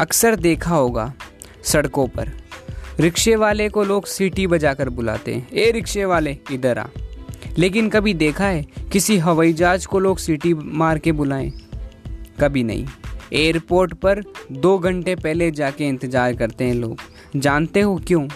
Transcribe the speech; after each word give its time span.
अक्सर 0.00 0.36
देखा 0.36 0.74
होगा 0.74 1.14
सड़कों 1.64 2.06
पर। 2.08 2.30
रिक्शे 3.00 3.36
वाले 3.36 3.68
को 3.68 3.84
लोग 3.84 4.06
सीटी 4.06 4.46
बजाकर 4.46 4.88
बुलाते 4.88 5.34
हैं। 5.34 5.52
ए, 5.52 5.70
रिक्शे 5.70 6.04
वाले, 6.04 6.38
इधर 6.52 6.78
आ। 6.78 6.86
लेकिन 7.58 7.88
कभी 7.88 8.14
देखा 8.14 8.46
है, 8.46 8.66
किसी 8.92 9.18
हवाई 9.18 9.52
जहाज़ 9.52 9.86
को 9.86 9.98
लोग 9.98 10.18
सीटी 10.18 10.54
मार 10.54 10.98
के 10.98 11.12
बुलाएँ? 11.12 11.52
कभी 12.40 12.62
नहीं। 12.62 12.86
एयरपोर्ट 13.32 13.94
पर 13.94 14.22
दो 14.52 14.78
घंटे 14.78 15.14
पहले 15.14 15.50
जाके 15.50 15.84
इंतज़ार 15.84 16.36
करते 16.36 16.64
हैं 16.64 16.74
लोग। 16.74 16.98
जानते 17.36 17.80
हो 17.80 18.00
क्यों? 18.06 18.28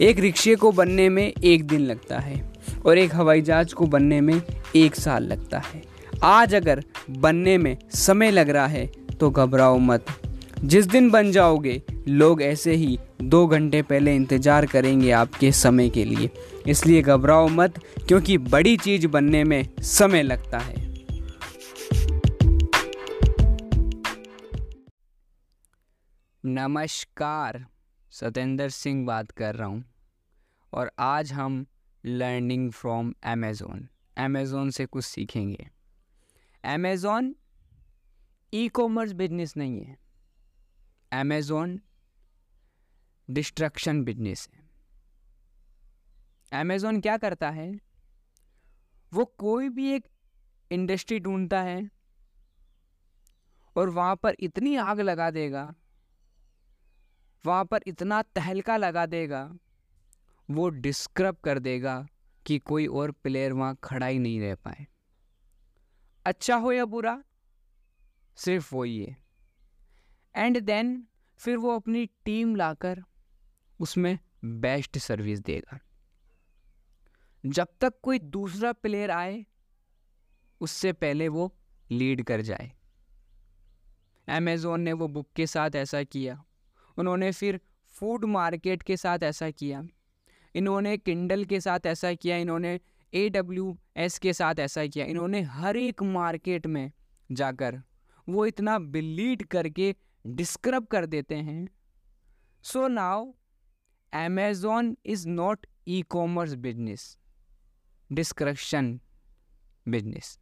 एक 0.00 0.18
रिक्शे 0.18 0.54
को 0.54 0.72
बनने 0.72 1.08
में 1.08 1.32
एक 1.44 1.66
दिन 1.66 1.80
लगता 1.80 2.18
है 2.18 2.52
और 2.86 2.98
एक 2.98 3.14
हवाई 3.14 3.40
जहाज़ 3.40 3.74
को 3.74 3.86
बनने 3.86 4.20
में 4.20 4.42
एक 4.76 4.96
साल 4.96 5.24
लगता 5.24 5.58
है। 5.58 5.82
आज 6.22 6.54
अगर 6.54 6.84
बनने 7.10 7.58
में 7.58 7.76
समय 7.90 8.30
लग 8.30 8.50
रहा 8.50 8.66
है 8.66 8.90
तो 9.20 9.30
घबराओ 9.30 9.78
मत। 9.78 10.06
जिस 10.56 10.86
दिन 10.86 11.10
बन 11.10 11.30
जाओगे, 11.32 11.82
लोग 12.08 12.42
ऐसे 12.42 12.74
ही 12.74 12.98
दो 13.22 13.46
घंटे 13.46 13.82
पहले 13.82 14.14
इंतज़ार 14.16 14.66
करेंगे 14.66 15.10
आपके 15.10 15.50
समय 15.52 15.88
के 15.88 16.04
लिए। 16.04 16.30
इसलिए 16.66 17.02
घबराओ 17.02 17.48
मत, 17.48 17.78
क्योंकि 18.08 18.38
बड़ी 18.38 18.76
चीज़ 18.76 19.06
बनने 19.06 19.44
में 19.44 19.68
समय 19.82 20.22
लगता 20.22 20.58
है। 20.58 20.74
नमस्कार, 26.44 27.64
सतेंद्र 28.12 28.68
सिंह 28.68 29.06
बात 29.06 29.30
कर 29.30 29.54
रहा 29.54 29.68
हूँ। 29.68 29.84
और 30.72 30.90
आज 30.98 31.32
हम 31.32 31.64
लर्निंग 32.04 32.70
फ्रॉम 32.72 33.12
अमेज़ोन 33.24 33.86
अमेज़ोन 34.18 34.70
से 34.70 34.86
कुछ 34.86 35.04
सीखेंगे। 35.04 35.68
अमेज़ोन 36.64 37.34
ई 38.52 38.68
कॉमर्स 38.68 39.12
बिज़नेस 39.12 39.56
नहीं 39.56 39.80
है। 39.80 40.05
अमेज़ोन 41.12 41.80
डिस्ट्रक्शन 43.28 44.02
बिज़नेस 44.04 44.48
है। 44.54 44.64
अमेज़ोन 46.52 47.00
क्या 47.00 47.16
करता 47.16 47.50
है? 47.50 47.80
वो 49.12 49.24
कोई 49.24 49.68
भी 49.68 49.90
एक 49.92 50.08
इंडस्ट्री 50.70 51.18
ढूंढता 51.20 51.60
है 51.62 51.90
और 53.76 53.90
वहाँ 53.90 54.16
पर 54.16 54.36
इतनी 54.40 54.76
आग 54.76 55.00
लगा 55.00 55.30
देगा, 55.30 55.74
वहाँ 57.44 57.64
पर 57.64 57.80
इतना 57.86 58.22
तहलका 58.22 58.76
लगा 58.76 59.06
देगा, 59.06 59.54
वो 60.50 60.68
डिस्क्रब 60.68 61.36
कर 61.36 61.58
देगा 61.58 62.06
कि 62.46 62.58
कोई 62.58 62.86
और 62.86 63.10
प्लेयर 63.10 63.52
वहाँ 63.52 63.76
खड़ा 63.84 64.06
ही 64.06 64.18
नहीं 64.18 64.40
रह 64.40 64.54
पाए। 64.54 64.86
अच्छा 66.26 66.56
हो 66.56 66.72
या 66.72 66.84
बुरा? 66.84 67.22
सिर्फ़ 68.36 68.74
वही 68.74 69.04
है। 69.04 69.25
एंड 70.36 70.60
देन 70.60 71.06
फिर 71.36 71.56
वो 71.56 71.76
अपनी 71.76 72.06
टीम 72.06 72.56
लाकर 72.56 73.02
उसमें 73.80 74.18
बेस्ट 74.44 74.98
सर्विस 74.98 75.40
देगा। 75.40 75.78
जब 77.46 77.68
तक 77.80 77.94
कोई 78.02 78.18
दूसरा 78.18 78.72
प्लेयर 78.72 79.10
आए, 79.10 79.46
उससे 80.60 80.92
पहले 80.92 81.28
वो 81.28 81.56
लीड 81.90 82.22
कर 82.22 82.40
जाए। 82.40 82.72
अमेज़ोन 84.28 84.80
ने 84.80 84.92
वो 84.92 85.08
बुक 85.08 85.28
के 85.36 85.46
साथ 85.46 85.70
ऐसा 85.74 86.02
किया। 86.02 86.44
उन्होंने 86.98 87.32
फिर 87.32 87.60
फ़ूड 87.88 88.24
मार्केट 88.24 88.82
के 88.82 88.96
साथ 88.96 89.18
ऐसा 89.22 89.50
किया। 89.50 89.86
इन्होंने 90.54 90.96
किंडल 90.96 91.44
के 91.44 91.60
साथ 91.60 91.80
ऐसा 91.86 92.14
किया। 92.14 92.36
इन्होंने 92.36 92.80
ए 93.14 93.28
डब्ल्यू 93.28 93.78
एस 93.96 94.18
के 94.18 94.32
साथ 94.32 94.54
ऐसा 94.58 94.86
किया। 94.86 95.06
इन्होंने 95.06 95.42
हर 95.42 95.76
एक 95.76 96.02
मार्केट 96.02 96.66
में 96.66 96.92
जाकर 97.32 97.82
वो 98.28 98.46
इतना 98.46 98.78
बिलीड 98.78 99.46
करके 99.46 99.94
डिस्क्रब 100.26 100.86
कर 100.86 101.06
देते 101.06 101.34
हैं। 101.34 101.68
So 102.62 102.88
now 102.88 103.32
Amazon 104.12 104.96
is 105.06 105.28
not 105.28 105.66
e 105.88 106.02
commerce 106.02 106.54
business 106.54 107.18
disruption 108.12 109.00
business 109.88 110.38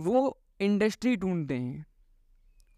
वो 0.00 0.40
इंडस्ट्री 0.60 1.16
ढूंढते 1.16 1.54
हैं। 1.54 1.86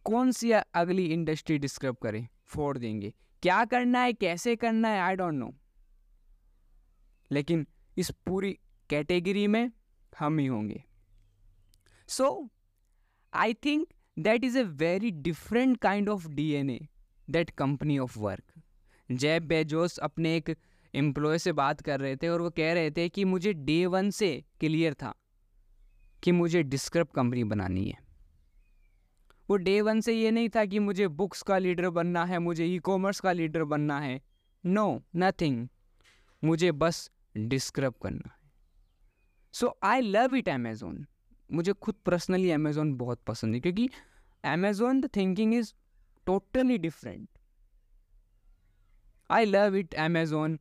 कौन 0.04 0.30
सी 0.32 0.50
अगली 0.52 1.06
इंडस्ट्री 1.06 1.58
डिस्क्राइब 1.58 1.96
करें? 1.96 2.28
फोड़ 2.44 2.78
देंगे। 2.78 3.14
क्या 3.42 3.64
करना 3.64 4.00
है? 4.00 4.12
कैसे 4.12 4.56
करना 4.56 4.88
है? 4.88 5.00
आई 5.00 5.16
डोंट 5.16 5.34
नो 5.34 5.54
लेकिन 7.30 7.66
इस 7.98 8.10
पूरी 8.10 8.58
कैटेगरी 8.90 9.46
में 9.46 9.70
हम 10.18 10.38
ही 10.38 10.46
होंगे। 10.46 10.84
So 12.08 12.50
I 13.34 13.54
think 13.54 13.88
a 14.28 14.62
very 14.62 15.10
different 15.10 15.76
kind 15.76 16.08
of 16.08 16.28
D 16.28 16.50
N 16.50 16.70
A 16.70 16.80
that 17.30 17.50
company 17.50 17.98
of 17.98 18.18
work 18.18 18.62
Jeff 19.10 19.42
Bezos 19.42 19.98
अपने 19.98 20.36
एक 20.36 20.56
एम्प्लॉय 20.94 21.38
से 21.38 21.52
बात 21.52 21.80
कर 21.80 22.00
रहे 22.00 22.16
थे 22.16 22.28
और 22.28 22.40
वो 22.40 22.50
कह 22.50 22.72
रहे 22.72 22.90
थे 22.90 23.08
कि 23.08 23.24
मुझे 23.24 23.52
डे 23.52 23.84
वन 23.86 24.10
से 24.10 24.32
क्लियर 24.60 24.94
था 24.94 25.14
कि 26.22 26.32
मुझे 26.32 26.62
डिस्क्रब 26.62 27.06
कंपनी 27.06 27.44
बनानी 27.44 27.84
है। 27.84 27.98
वो 29.48 29.56
डे 29.56 29.80
वन 29.80 30.00
से 30.00 30.12
ये 30.12 30.30
नहीं 30.30 30.48
था 30.48 30.64
कि 30.64 30.78
मुझे 30.78 31.08
बुक्स 31.08 31.42
का 31.42 31.58
लीडर 31.58 31.88
बनना 31.90 32.24
है, 32.24 32.38
मुझे 32.38 32.64
ई 32.64 32.78
कॉमर्स 32.78 33.20
का 33.20 33.32
लीडर 33.32 33.64
बनना 33.64 34.00
है। 34.00 34.20
नो 34.64 35.02
नथिंग 35.16 35.66
मुझे 36.42 36.72
बस 36.72 37.10
डिस्क्रब 37.36 37.94
करना 38.02 38.28
है। 38.28 38.38
So 39.54 39.78
I 39.82 40.00
love 40.00 40.36
it 40.36 40.48
Amazon 40.48 41.06
मुझे 41.50 41.72
खुद 41.72 41.94
पर्सनली 42.06 42.50
अमेज़ोन 42.50 42.94
बहुत 42.94 43.20
पसंद 43.26 43.54
है, 43.54 43.60
क्योंकि 43.60 43.88
Amazon 44.44 45.00
the 45.00 45.10
thinking 45.16 45.54
is 45.54 45.72
totally 46.26 46.78
different 46.78 47.28
I 49.30 49.44
love 49.44 49.76
it 49.76 49.94
Amazon 49.94 50.58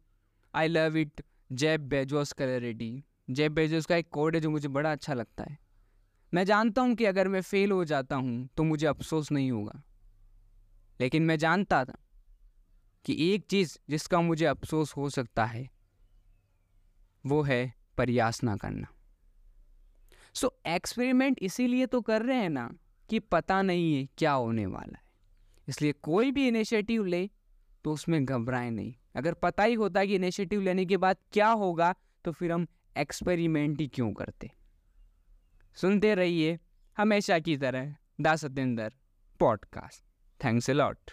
I 0.54 0.68
love 0.68 0.98
it 0.98 1.22
Jeff 1.52 1.82
Bezos 1.82 2.34
कलरेडी 2.34 3.04
Jeff 3.30 3.52
Bezos 3.52 3.86
का 3.86 3.96
एक 3.96 4.10
कोड 4.10 4.36
है 4.36 4.42
जो 4.42 4.50
मुझे 4.50 4.68
बड़ा 4.68 4.92
अच्छा 4.92 5.14
लगता 5.14 5.44
है। 5.44 5.58
मैं 6.34 6.44
जानता 6.44 6.82
हूँ 6.82 6.96
कि 6.96 7.06
अगर 7.06 7.28
मैं 7.28 7.42
फेल 7.42 7.72
हो 7.72 7.86
जाता 7.86 8.16
हूँ 8.16 8.50
तो 8.58 8.64
मुझे 8.64 8.88
अफसोस 8.88 9.32
नहीं 9.32 9.52
होगा। 9.52 9.84
लेकिन 11.02 11.24
मैं 11.24 11.38
जानता 11.38 11.86
था 11.86 11.98
कि 13.06 13.34
एक 13.34 13.46
चीज़ 13.46 13.78
जिसका 13.90 14.22
मुझे 14.22 14.46
अफसोस 14.46 14.96
हो 14.98 15.10
सकता 15.10 15.46
है 15.46 15.70
वो 17.26 17.42
है 17.42 17.74
प्रयास 17.96 18.44
ना 18.44 18.56
करना। 18.56 18.88
सो 20.34 20.48
so, 20.48 20.68
एक्सपेरिमेंट 20.68 21.40
इसीलिए 21.42 21.86
तो 21.86 22.02
कर 22.02 22.22
रहे 22.22 22.38
हैं 22.38 22.50
ना 22.50 22.70
कि 23.10 23.20
पता 23.20 23.62
नहीं 23.62 23.96
है 23.96 24.08
क्या 24.18 24.32
होने 24.32 24.66
वाला 24.66 24.98
है। 24.98 25.04
इसलिए 25.68 25.92
कोई 25.92 26.32
भी 26.32 26.48
इनिशिएटिव 26.48 27.06
ले 27.06 27.30
तो 27.84 27.94
उसमें 27.94 28.26
घबराएँ 28.26 28.72
नहीं। 28.72 28.94
अगर 29.16 29.34
पता 29.34 29.64
ही 29.64 29.74
होता 29.74 30.06
कि 30.06 30.16
इनिशिएटिव 30.16 30.62
लेने 30.62 30.86
के 30.86 30.98
बाद 30.98 31.18
क्या 31.32 31.48
होगा 31.48 31.96
तो 32.26 32.32
फिर 32.32 32.52
हम 32.52 32.68
एक्सपेरिमेंट 32.98 33.82
ही 33.82 33.88
क्यों 33.88 34.14
करते? 34.14 34.52
सुनते 35.76 36.16
रहिए 36.16 36.60
हमेशा 36.98 37.40
की 37.40 37.58
तरह 37.58 37.96
Das 38.22 38.46
podcast 39.40 40.04
thanks 40.46 40.70
a 40.70 40.74
lot 40.74 41.12